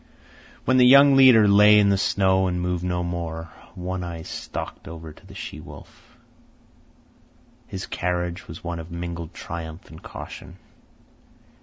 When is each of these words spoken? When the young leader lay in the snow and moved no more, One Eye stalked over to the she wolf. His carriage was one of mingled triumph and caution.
When 0.65 0.77
the 0.77 0.87
young 0.87 1.15
leader 1.15 1.47
lay 1.47 1.77
in 1.77 1.89
the 1.89 1.95
snow 1.99 2.47
and 2.47 2.59
moved 2.59 2.83
no 2.83 3.03
more, 3.03 3.51
One 3.75 4.03
Eye 4.03 4.23
stalked 4.23 4.87
over 4.87 5.13
to 5.13 5.25
the 5.27 5.35
she 5.35 5.59
wolf. 5.59 6.17
His 7.67 7.85
carriage 7.85 8.47
was 8.47 8.63
one 8.63 8.79
of 8.79 8.89
mingled 8.89 9.35
triumph 9.35 9.91
and 9.91 10.01
caution. 10.01 10.57